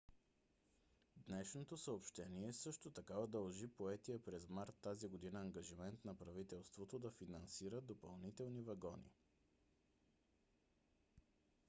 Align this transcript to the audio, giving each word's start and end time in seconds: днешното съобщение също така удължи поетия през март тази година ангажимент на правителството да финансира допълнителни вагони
днешното 1.17 1.77
съобщение 1.77 2.53
също 2.53 2.91
така 2.91 3.19
удължи 3.19 3.67
поетия 3.67 4.19
през 4.23 4.49
март 4.49 4.75
тази 4.81 5.07
година 5.09 5.41
ангажимент 5.41 6.05
на 6.05 6.15
правителството 6.17 6.99
да 6.99 7.11
финансира 7.11 7.81
допълнителни 7.81 8.61
вагони 8.61 9.11